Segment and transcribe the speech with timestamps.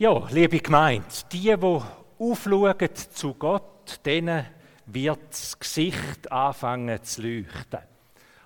[0.00, 1.80] Ja, liebe Gemeinde, die, die
[2.18, 4.46] aufschauen zu Gott, denen
[4.86, 7.80] wird das Gesicht anfangen zu leuchten.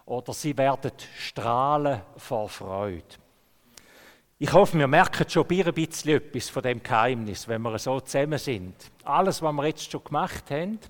[0.05, 3.05] Oder sie werden strahlen vor Freude.
[4.37, 8.41] Ich hoffe, wir merken schon ein bisschen etwas von dem Geheimnis, wenn wir so zusammen
[8.41, 8.75] sind.
[9.05, 10.81] Alles, was wir jetzt schon gemacht haben,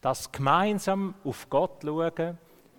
[0.00, 2.38] das gemeinsam auf Gott schauen,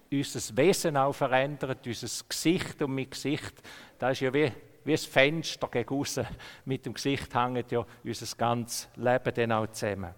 [0.10, 3.54] unser Wesen auch verändert, unser Gesicht und mein Gesicht,
[4.00, 4.50] das ist ja wie
[4.86, 6.28] wie ein Fenster gegen aussen.
[6.66, 10.14] Mit dem Gesicht hängt ja unser ganzes Leben dann auch zusammen.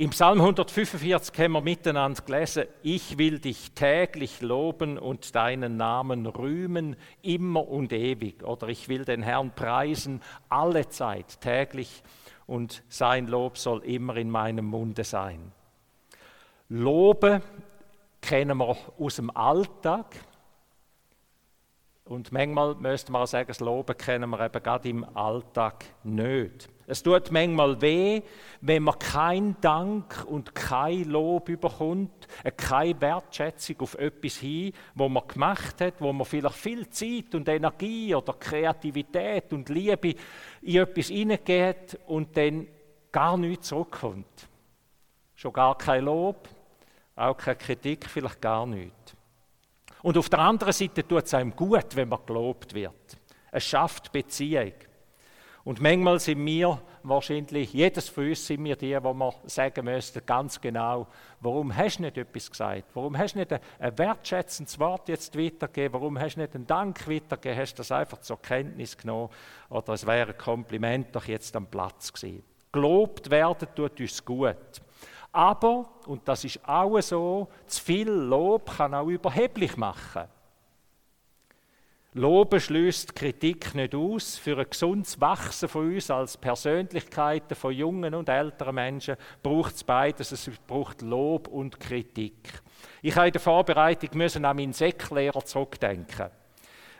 [0.00, 6.26] Im Psalm 145 haben wir miteinander gelesen, ich will dich täglich loben und deinen Namen
[6.26, 8.44] rühmen, immer und ewig.
[8.44, 12.04] Oder ich will den Herrn preisen, alle Zeit, täglich,
[12.46, 15.50] und sein Lob soll immer in meinem Munde sein.
[16.68, 17.42] Lobe
[18.20, 20.14] kennen wir aus dem Alltag.
[22.08, 26.70] Und manchmal müsste man auch sagen, das Loben kennen wir eben gerade im Alltag nicht.
[26.86, 28.22] Es tut manchmal weh,
[28.62, 35.10] wenn man keinen Dank und kein Lob überkommt, äh, keine Wertschätzung auf etwas hin, wo
[35.10, 40.14] man gemacht hat, wo man vielleicht viel Zeit und Energie oder Kreativität und Liebe
[40.62, 42.68] in etwas hineingeht und dann
[43.12, 44.48] gar nichts zurückkommt.
[45.34, 46.48] Schon gar kein Lob,
[47.16, 49.17] auch keine Kritik, vielleicht gar nichts.
[50.02, 53.18] Und auf der anderen Seite tut es einem gut, wenn man gelobt wird.
[53.50, 54.72] Es schafft Beziehung.
[55.64, 60.22] Und manchmal sind wir wahrscheinlich, jedes von uns sind wir die, wo man sagen müsste,
[60.22, 61.08] ganz genau,
[61.40, 62.84] warum hast du nicht etwas gesagt?
[62.94, 65.92] Warum hast du nicht ein wertschätzendes Wort jetzt weitergegeben?
[65.92, 67.58] Warum hast du nicht einen Dank weitergegeben?
[67.58, 69.28] Hast du das einfach zur Kenntnis genommen?
[69.68, 72.42] Oder es wäre ein Kompliment doch jetzt am Platz gewesen.
[72.72, 74.56] Gelobt werden tut uns gut.
[75.32, 80.24] Aber, und das ist auch so, zu viel Lob kann auch überheblich machen.
[82.14, 84.38] Loben schließt Kritik nicht aus.
[84.38, 89.84] Für ein gesundes Wachsen von uns als Persönlichkeiten von jungen und älteren Menschen braucht es
[89.84, 90.32] beides.
[90.32, 92.62] Es braucht Lob und Kritik.
[93.02, 96.30] Ich habe in der Vorbereitung müssen an meinen Säcklehrer zurückdenken,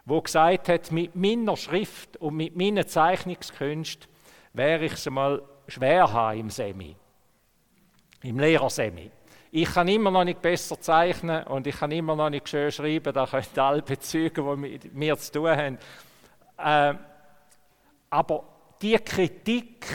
[0.04, 4.08] wo gesagt hat, mit meiner Schrift und mit meinen Zeichnungskünsten
[4.52, 6.94] wäre ich es mal schwer haben im Semi
[8.22, 9.10] im Lehrersemi.
[9.50, 13.12] Ich kann immer noch nicht besser zeichnen und ich kann immer noch nicht schön schreiben,
[13.12, 15.78] da können alle bezeugen, die mit mir zu tun haben.
[16.58, 16.94] Äh,
[18.10, 18.44] aber
[18.80, 19.86] die Kritik,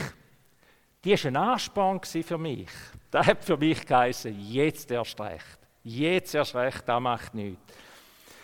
[1.04, 2.70] die war ein Ansporn für mich.
[3.12, 5.60] Das hat für mich geheißen, jetzt erst recht.
[5.84, 7.62] Jetzt erst recht, das macht nichts.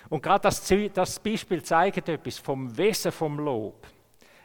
[0.09, 3.87] Und gerade das, das Beispiel zeigt etwas vom Wesen vom Lob.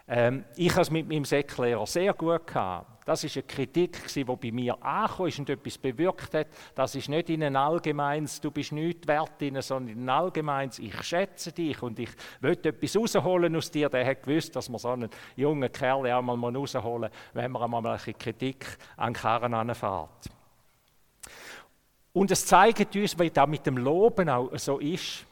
[0.06, 2.94] Ähm, ich habe es mit meinem Säcklehrer sehr gut gehabt.
[3.06, 6.46] Das ist eine Kritik, die bei mir angekommen ist und etwas bewirkt hat.
[6.74, 11.02] Das ist nicht in ein allgemeines, du bist nicht wert, sondern in ein allgemeines, ich
[11.02, 12.08] schätze dich und ich
[12.40, 13.90] will etwas rausholen aus dir.
[13.90, 17.62] Der hat gewusst, dass man so einen jungen Kerl auch mal rausholen muss, wenn man
[17.62, 20.30] einmal eine Kritik an den Karren anfährt.
[22.14, 25.26] Und es zeigt uns, wie das mit dem Loben auch so ist.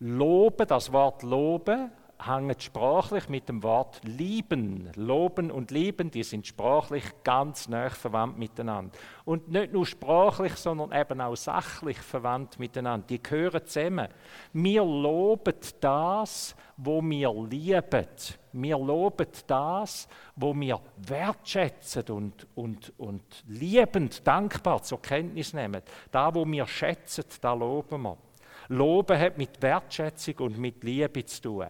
[0.00, 1.92] Loben, das Wort Loben,
[2.26, 4.90] hängt sprachlich mit dem Wort lieben.
[4.96, 8.96] Loben und lieben, die sind sprachlich ganz nah verwandt miteinander.
[9.24, 13.06] Und nicht nur sprachlich, sondern eben auch sachlich verwandt miteinander.
[13.06, 14.08] Die gehören zusammen.
[14.52, 18.06] Wir loben das, wo wir lieben.
[18.52, 25.82] Wir loben das, wo wir wertschätzen und, und, und liebend, dankbar zur Kenntnis nehmen.
[26.10, 28.16] Da, wo wir schätzen, da loben wir.
[28.68, 31.66] Loben hat mit Wertschätzung und mit Liebe zu tun.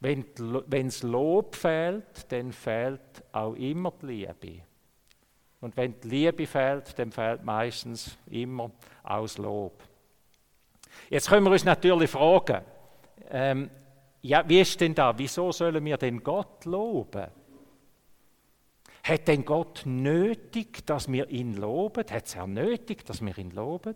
[0.00, 0.26] Wenn
[0.68, 4.62] das Lob fehlt, dann fehlt auch immer die Liebe.
[5.60, 8.70] Und wenn die Liebe fehlt, dann fehlt meistens immer
[9.02, 9.82] auch das Lob.
[11.10, 12.64] Jetzt können wir uns natürlich fragen,
[13.30, 13.70] ähm,
[14.22, 15.16] ja, wie ist denn da?
[15.16, 17.26] Wieso sollen wir denn Gott loben?
[19.02, 22.04] Hat denn Gott nötig, dass wir ihn loben?
[22.10, 23.94] Hat es ja nötig, dass wir ihn loben?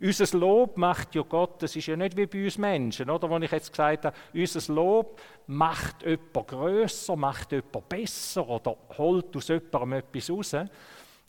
[0.00, 3.28] Unser Lob macht ja Gott, das ist ja nicht wie bei uns Menschen, oder?
[3.28, 9.36] Wo ich jetzt gesagt habe, unser Lob macht jemand grösser, macht jemand besser oder holt
[9.36, 10.56] aus jemandem etwas raus.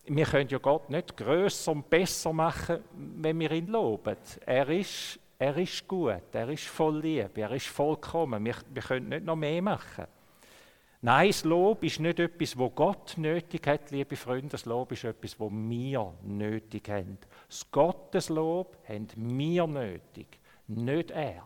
[0.05, 4.15] Wir können ja Gott nicht grösser und besser machen, wenn wir ihn loben.
[4.45, 8.43] Er ist, er ist gut, er ist voll Liebe, er ist vollkommen.
[8.45, 10.05] Wir, wir können nicht noch mehr machen.
[11.01, 14.49] Nein, das Lob ist nicht etwas, wo Gott nötig hat, liebe Freunde.
[14.49, 17.19] Das Lob ist etwas, wo wir nötig haben.
[17.47, 21.43] Das Gotteslob haben wir nötig, nicht er.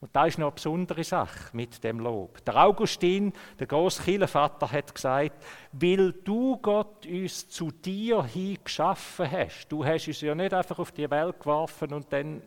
[0.00, 2.44] Und da ist noch eine besondere Sache mit dem Lob.
[2.44, 5.42] Der Augustin, der große Kirchenvater, hat gesagt,
[5.72, 9.68] weil du Gott uns zu dir hin geschaffen hast.
[9.68, 12.42] Du hast uns ja nicht einfach auf die Welt geworfen und dann äh,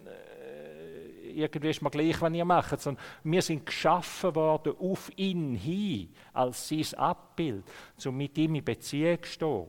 [1.40, 6.14] irgendwie ist mir gleich, was ihr macht, sondern wir sind geschaffen worden auf ihn hin,
[6.34, 7.64] als sein Abbild,
[8.06, 9.68] um mit ihm in Beziehung zu stehen.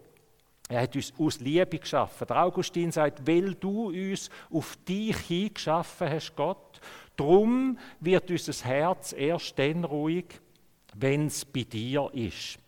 [0.69, 2.27] Er hat uns aus Liebe geschaffen.
[2.29, 6.81] Der Augustin sagt, weil du uns auf dich hingeschaffen hast, Gott,
[7.17, 10.27] drum wird unser Herz erst dann ruhig,
[10.95, 12.59] wenn es bei dir ist.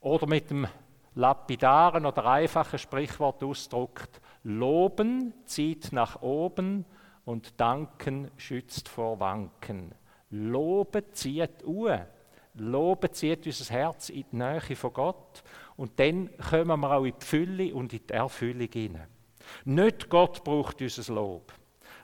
[0.00, 0.68] Oder mit dem
[1.16, 6.84] lapidaren oder einfachen Sprichwort ausdrückt, Loben zieht nach oben
[7.26, 9.92] und Danken schützt vor Wanken.
[10.30, 12.06] Loben zieht uhr.
[12.54, 15.42] Loben zieht unser Herz in die Nähe von Gott
[15.76, 19.08] und dann kommen wir auch in die Fülle und in die Erfüllung hinein.
[19.64, 21.52] Nicht Gott braucht unser Lob,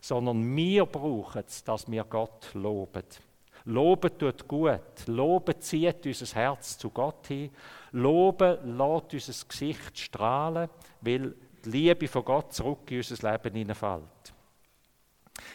[0.00, 3.04] sondern wir brauchen es, dass wir Gott loben.
[3.64, 5.06] Loben tut gut.
[5.06, 7.50] Loben zieht unser Herz zu Gott hin.
[7.92, 10.69] Loben lässt unser Gesicht strahlen,
[11.00, 11.34] weil
[11.64, 14.31] die Liebe von Gott zurück in unser Leben hineinfällt.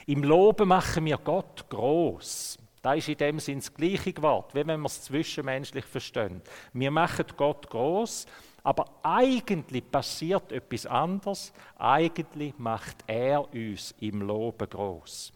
[0.10, 2.58] Im Loben machen wir Gott groß.
[2.82, 6.42] Da ist in dem Sinn das gleiche Wort, wie wenn wir es zwischenmenschlich verstehen.
[6.72, 8.26] Wir machen Gott groß,
[8.64, 11.52] aber eigentlich passiert etwas anderes.
[11.78, 15.34] Eigentlich macht er uns im Loben groß.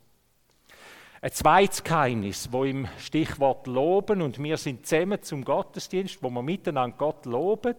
[1.22, 6.42] Ein zweites Geheimnis, wo im Stichwort Loben und wir sind zusammen zum Gottesdienst, wo wir
[6.42, 7.76] miteinander Gott loben.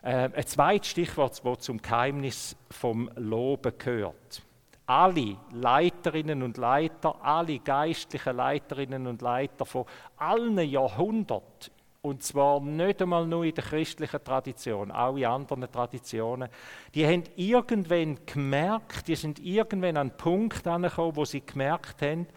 [0.00, 4.45] Äh, ein zweites Stichwort, wo zum Geheimnis vom Loben gehört
[4.86, 9.84] alle Leiterinnen und Leiter, alle geistlichen Leiterinnen und Leiter von
[10.16, 11.72] allen Jahrhunderten,
[12.02, 16.48] und zwar nicht einmal nur in der christlichen Tradition, auch in anderen Traditionen,
[16.94, 22.28] die haben irgendwann gemerkt, die sind irgendwann an einen Punkt angekommen, wo sie gemerkt haben,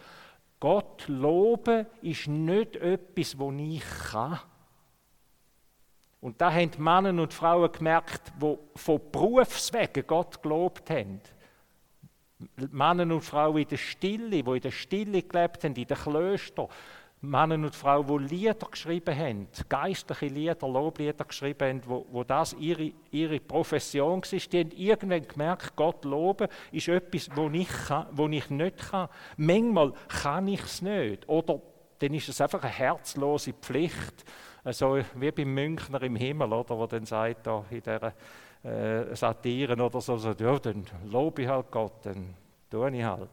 [0.58, 4.40] Gott loben ist nicht etwas, wo ich kann.
[6.20, 11.20] Und da haben Männer und Frauen gemerkt, die von Berufswegen Gott gelobt haben.
[12.70, 16.68] Männer und Frauen in der Stille, die in der Stille gelebt haben, in den Klöstern.
[17.22, 22.54] Männer und Frauen, die Lieder geschrieben haben, geistliche Lieder, Loblieder geschrieben haben, wo, wo das
[22.54, 24.38] ihre, ihre Profession war.
[24.38, 29.08] Die haben irgendwann gemerkt, Gott loben ist etwas, wo ich, kann, wo ich nicht kann.
[29.36, 31.28] Manchmal kann ich es nicht.
[31.28, 31.60] Oder
[31.98, 34.24] dann ist es einfach eine herzlose Pflicht,
[34.66, 38.12] so wie beim Münchner im Himmel, oder, wo dann sagt, da in dieser
[38.62, 42.34] äh, Satiren oder so, so, ja, dann lobe ich halt Gott, dann
[42.70, 43.30] tue ich halt.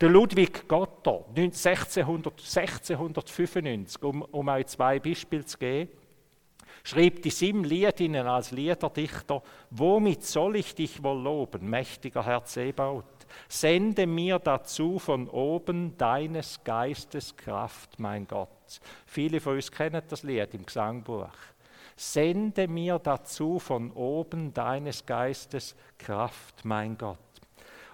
[0.00, 5.90] Der Ludwig Gotter, 1600, 1695, um, um euch zwei Beispiele zu geben,
[6.84, 13.04] schrieb die sieben Liedinnen als Liederdichter, womit soll ich dich wohl loben, mächtiger Herr Zebaut?
[13.48, 18.48] Sende mir dazu von oben deines Geistes Kraft, mein Gott.
[19.06, 21.28] Viele von uns kennen das Lied im Gesangbuch.
[21.96, 27.18] Sende mir dazu von oben deines Geistes Kraft, mein Gott.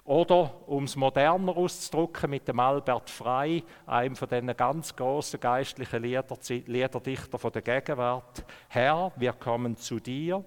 [0.06, 6.04] Oder, um es moderner auszudrücken, mit dem Albert Frey, einem von den ganz großen geistlichen
[6.04, 8.44] Lieder, Liederdichter von der Gegenwart.
[8.68, 10.44] Herr, wir kommen zu dir.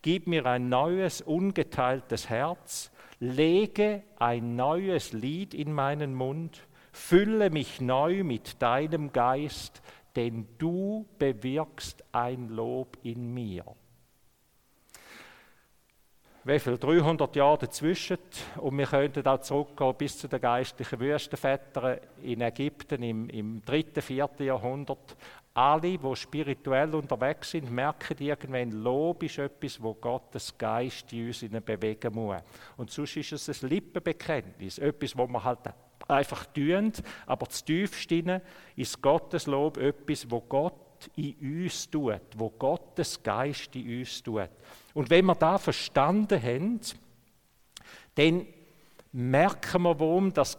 [0.00, 2.90] Gib mir ein neues, ungeteiltes Herz.
[3.22, 6.66] Lege ein neues Lied in meinen Mund.
[6.92, 9.80] Fülle mich neu mit deinem Geist
[10.16, 13.64] denn du bewirkst ein Lob in mir.
[16.44, 16.76] Wie viel?
[16.76, 18.18] 300 Jahre dazwischen
[18.56, 24.00] und wir könnten auch zurückgehen bis zu den geistlichen Wüstenvätern in Ägypten im, im 3.,
[24.00, 24.28] 4.
[24.40, 25.16] Jahrhundert.
[25.54, 31.40] Alle, die spirituell unterwegs sind, merken irgendwann, Lob ist etwas, wo Gottes Geist in uns
[31.40, 32.38] bewegen muss.
[32.78, 35.58] Und sonst ist es ein Lippenbekenntnis, etwas, wo man halt
[36.08, 36.92] einfach tun,
[37.26, 38.40] aber zu tiefsten
[38.76, 44.48] ist Gottes Lob etwas, wo Gott in uns tut, wo Gottes Geist in uns tut.
[44.94, 46.80] Und wenn wir da verstanden haben,
[48.14, 48.46] dann
[49.12, 50.58] merken wir, warum das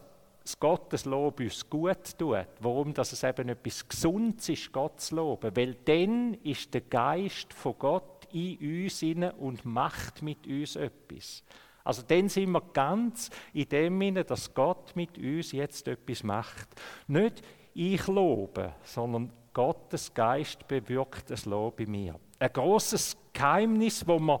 [0.60, 5.56] Gottes Lob uns gut tut, warum das es eben etwas Gesundes ist, Gott zu loben,
[5.56, 9.02] weil dann ist der Geist von Gott in uns
[9.38, 11.42] und macht mit uns etwas.
[11.82, 16.68] Also dann sind wir ganz in dem Sinne, dass Gott mit uns jetzt etwas macht.
[17.06, 17.42] Nicht
[17.74, 22.18] ich lobe, sondern Gottes Geist bewirkt das Lob in mir.
[22.38, 24.40] Ein großes Geheimnis, wo man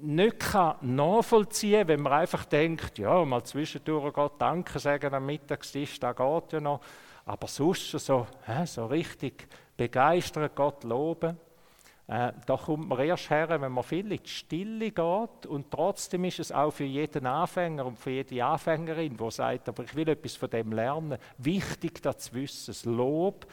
[0.00, 5.26] nicht kann nachvollziehen kann, wenn man einfach denkt, ja, mal zwischendurch Gott Danke sagen am
[5.26, 6.80] Mittagstisch, da geht ja noch.
[7.24, 8.26] Aber sonst so,
[8.64, 11.36] so richtig begeistert Gott loben.
[12.06, 16.24] Äh, da kommt man erst her, wenn man viel in die Stille geht und trotzdem
[16.24, 20.08] ist es auch für jeden Anfänger und für jede Anfängerin, die sagt, aber ich will
[20.08, 22.68] etwas von dem lernen, wichtig, das zu wissen.
[22.68, 23.46] Das Lob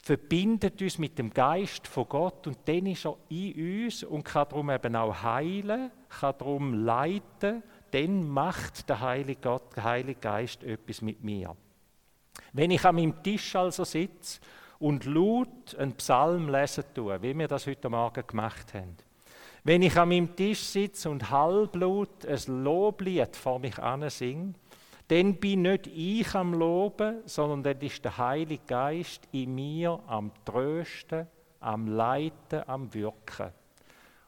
[0.00, 4.48] verbindet uns mit dem Geist von Gott und dann ist er in uns und kann
[4.48, 10.62] darum eben auch heilen, kann darum leiten, dann macht der Heilige Gott, der Heilige Geist
[10.62, 11.56] etwas mit mir.
[12.52, 14.40] Wenn ich an meinem Tisch also sitze
[14.78, 18.96] und laut einen Psalm lesen tue, wie wir das heute Morgen gemacht haben,
[19.64, 23.74] wenn ich an meinem Tisch sitze und halblaut ein Loblied vor mich
[24.08, 24.54] singe,
[25.08, 30.30] dann bin nicht ich am Loben, sondern dann ist der Heilige Geist in mir am
[30.44, 31.26] Trösten,
[31.60, 33.52] am Leiten, am Wirken.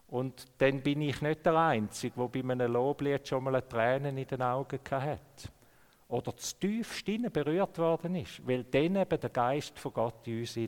[0.09, 4.27] Und dann bin ich nicht der Einzige, der bei einem Loblied schon mal Tränen in
[4.27, 5.53] den Augen hat.
[6.09, 10.59] Oder zu tiefst berührt worden ist, weil dann eben der Geist von Gott in uns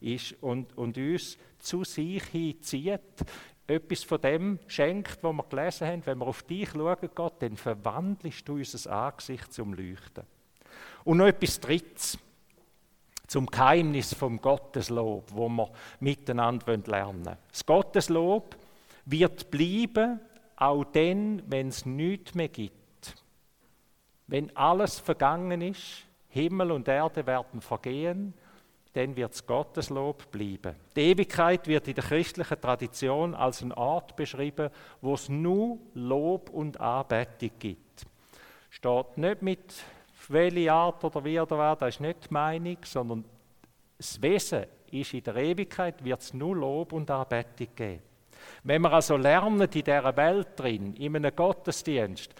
[0.00, 3.24] ist und, und uns zu sich hinzieht,
[3.68, 6.06] etwas von dem schenkt, was wir gelesen haben.
[6.06, 10.24] Wenn wir auf dich schauen, Gott, dann verwandelst du unser Angesicht zum Leuchten.
[11.04, 12.18] Und noch etwas Drittes
[13.26, 15.70] zum Geheimnis vom Gotteslob, wo wir
[16.00, 17.36] miteinander lernen wollen.
[17.50, 18.56] Das Gotteslob
[19.04, 20.20] wird bleiben,
[20.56, 22.74] auch dann, wenn es nichts mehr gibt.
[24.26, 28.34] Wenn alles vergangen ist, Himmel und Erde werden vergehen,
[28.92, 30.74] dann wird es Gotteslob bleiben.
[30.96, 36.50] Die Ewigkeit wird in der christlichen Tradition als ein Ort beschrieben, wo es nur Lob
[36.50, 38.06] und Anbetung gibt.
[38.70, 39.74] Steht nicht mit
[40.28, 43.24] welche Art oder wie oder was, das ist nicht die Meinung, sondern
[43.96, 48.02] das Wesen ist in der Ewigkeit, wird es nur Lob und Anbetung geben.
[48.62, 52.34] Wenn wir also lernen in dieser Welt drin, in einem Gottesdienst,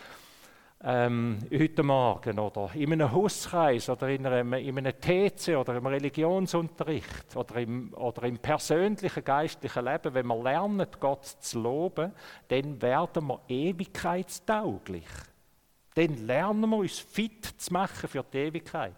[0.85, 5.87] ähm, heute Morgen oder in einem Hauskreis oder in einem, in einem TC oder im
[5.87, 12.13] Religionsunterricht oder im, oder im persönlichen geistlichen Leben, wenn wir lernen, Gott zu loben,
[12.47, 15.09] dann werden wir ewigkeitstauglich.
[15.95, 18.95] Dann lernen wir uns fit zu machen für die Ewigkeit.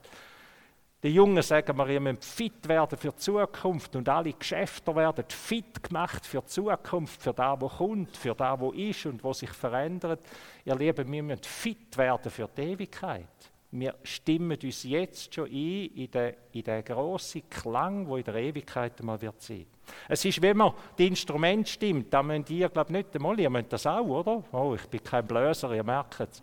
[1.02, 5.25] Die Jungen sagen wir, ihr müsst fit werden für die Zukunft und alle Geschäfte werden
[5.28, 9.38] fit gemacht für die Zukunft, für das, was kommt, für das, was ist und was
[9.38, 10.21] sich verändert.
[10.62, 13.25] Ihr Lieben, wir müssen fit werden für die Ewigkeit.
[13.71, 18.35] Wir stimmen uns jetzt schon ein in den, in den grossen Klang, wo in der
[18.35, 19.64] Ewigkeit einmal wird sein.
[20.07, 23.49] Es ist, wenn man die Instrument stimmt, da müsst ihr, glaube ich, nicht einmal, ihr
[23.49, 24.45] müsst das auch, oder?
[24.52, 26.42] Oh, ich bin kein Blöser, ihr merkt es.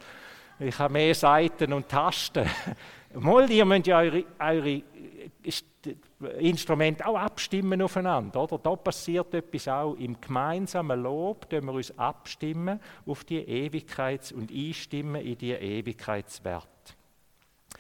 [0.60, 2.50] Ich habe mehr Seiten und Tasten.
[3.14, 4.84] Mal, ihr müsst ja eure, eure
[6.40, 8.44] Instrumente auch abstimmen aufeinander.
[8.44, 8.58] Oder?
[8.58, 9.96] Da passiert etwas auch.
[9.96, 16.68] Im gemeinsamen Lob tun wir uns abstimmen auf die Ewigkeits- und einstimmen in die Ewigkeitswert.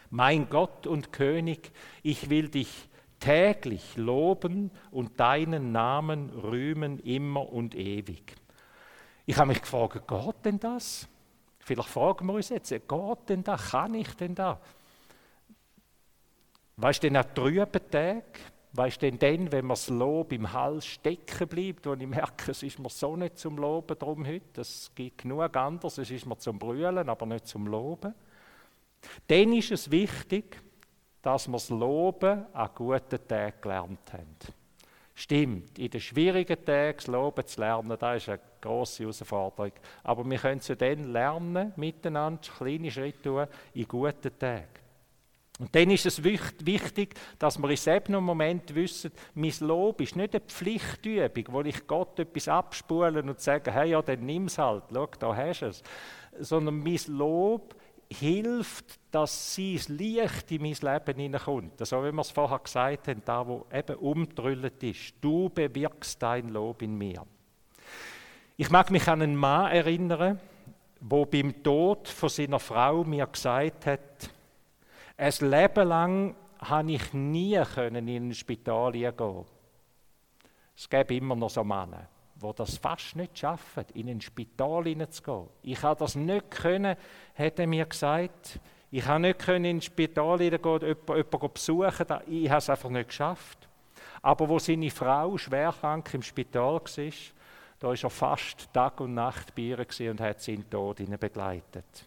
[0.10, 1.72] Mein Gott und König,
[2.04, 2.70] ich will dich
[3.20, 8.36] täglich loben und deinen Namen rühmen immer und ewig.
[9.26, 11.08] Ich habe mich gefragt, geht denn das?
[11.60, 13.72] Vielleicht fragen wir uns jetzt, geht denn das?
[13.72, 14.58] Kann ich denn das?
[16.80, 18.24] Weißt du denn auch trüben Tage?
[18.74, 22.62] Weißt du dann, wenn mir das Lob im Hals stecken bleibt, wo ich merke, es
[22.62, 26.38] ist mir so nicht zum Loben drum heute, es gibt genug anderes, es ist mir
[26.38, 28.14] zum Brüllen, aber nicht zum Loben.
[29.26, 30.62] Dann ist es wichtig,
[31.24, 34.38] dass wir das Loben an guten Tagen gelernt haben.
[35.16, 39.72] Stimmt, in den schwierigen Tagen das Loben zu lernen, das ist eine grosse Herausforderung.
[40.04, 44.87] Aber wir können es ja dann lernen, miteinander kleine Schritte tun, in guten Tagen.
[45.60, 50.36] Und dann ist es wichtig, dass wir in diesem Moment wissen, mein Lob ist nicht
[50.36, 54.84] eine Pflichtübung, wo ich Gott etwas abspulen und sage, hey, ja, dann nimm es halt,
[54.94, 55.84] schau, da hast du es.
[56.40, 57.76] Sondern mein Lob
[58.10, 61.86] hilft, dass sein Licht in mein Leben hineinkommt.
[61.86, 65.16] So wie wir es vorher gesagt haben, da wo eben umtrüllt ist.
[65.20, 67.26] Du bewirkst dein Lob in mir.
[68.58, 70.40] Ich mag mich an einen Mann erinnern,
[71.00, 74.30] wo beim Tod von seiner Frau mir gesagt hat,
[75.18, 79.46] ein Leben lang habe ich nie in ein Spital gehen.
[80.76, 85.48] Es gäbe immer noch so Männer, die das fast nicht schaffen, in ein Spital hineinzugehen.
[85.64, 86.96] Ich habe das nicht können,
[87.36, 88.60] hat er mir gesagt.
[88.92, 92.06] Ich habe nicht in ein Spital hineingehen, jemanden, jemanden besuchen.
[92.28, 93.68] Ich habe es einfach nicht geschafft.
[94.22, 97.12] Aber wo seine Frau schwerkrank im Spital war,
[97.80, 99.80] da war er fast Tag und Nacht bei ihr
[100.12, 102.07] und hat sie in den Tod begleitet.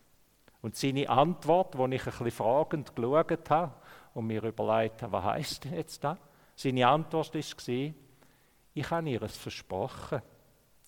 [0.62, 3.74] Und seine Antwort, wo ich ein bisschen fragend geschaut habe
[4.14, 6.18] und mir überlegt habe, was heißt jetzt das?
[6.54, 7.94] Seine Antwort war,
[8.74, 10.20] ich habe ihr es versprochen,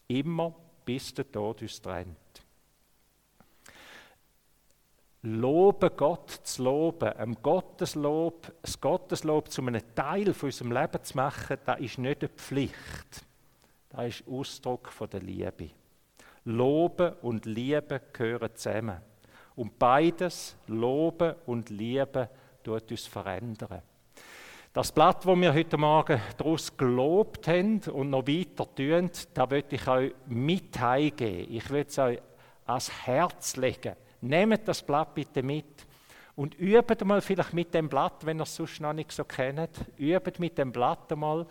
[0.09, 2.17] immer bis der Tod uns trennt.
[5.25, 11.17] Loben Gott zu loben, ein Gotteslob, das Gotteslob zu einem Teil von unserem Leben zu
[11.17, 13.25] machen, das ist nicht eine Pflicht.
[13.89, 15.71] Das ist Ausdruck der Liebe.
[16.45, 19.01] Loben und Liebe gehören zusammen.
[19.57, 22.29] Und beides, Loben und Lieben,
[22.63, 23.83] tut uns verändern.
[24.73, 29.75] Das Blatt, das wir heute Morgen daraus gelobt haben und noch weiter tun, da möchte
[29.75, 31.55] ich euch mit heimgeben.
[31.55, 32.19] Ich will es euch
[32.65, 33.97] ans Herz legen.
[34.23, 35.87] Nehmt das Blatt bitte mit.
[36.35, 39.85] Und übt mal vielleicht mit dem Blatt, wenn ihr es sonst noch nicht so kennt,
[39.99, 41.47] übt mit dem Blatt mal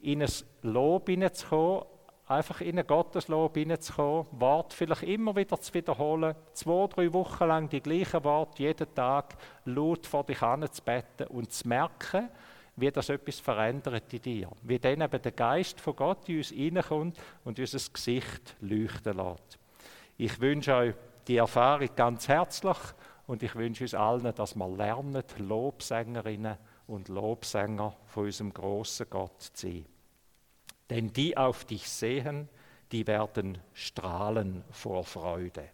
[0.00, 0.32] in ein
[0.62, 1.84] Lob hineinzukommen,
[2.32, 7.68] einfach in ein Gotteslob hineinzukommen, Wort vielleicht immer wieder zu wiederholen, zwei, drei Wochen lang
[7.68, 9.34] die gleichen Worte jeden Tag
[9.64, 12.28] laut vor dich anzubeten und zu merken,
[12.76, 14.48] wie das etwas verändert in dir.
[14.62, 19.58] Wie dann eben der Geist von Gott in uns hineinkommt und unser Gesicht leuchten lässt.
[20.16, 20.94] Ich wünsche euch
[21.28, 22.78] die Erfahrung ganz herzlich
[23.26, 29.40] und ich wünsche uns allen, dass wir lernen, Lobsängerinnen und Lobsänger von unserem großen Gott
[29.40, 29.91] zu sein.
[30.92, 32.50] Denn die auf dich sehen,
[32.92, 35.64] die werden strahlen vor Freude.